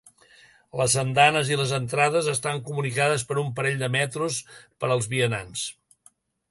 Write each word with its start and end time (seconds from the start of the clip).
Les 0.79 0.95
andanes 1.01 1.51
i 1.51 1.59
les 1.59 1.73
entrades 1.79 2.31
estan 2.33 2.63
comunicades 2.71 3.29
per 3.33 3.39
un 3.45 3.55
parell 3.61 3.79
de 3.85 3.93
metros 3.99 4.43
per 4.65 4.93
als 4.97 5.11
vianants. 5.15 5.71